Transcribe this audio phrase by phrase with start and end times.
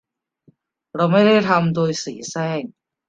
[0.95, 2.61] เราไม่ได้ทำโดยเสแสร้ง